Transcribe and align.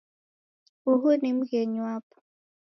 Uhu 0.91 1.09
ni 1.19 1.29
mghenyi 1.37 1.79
wapo 1.85 2.17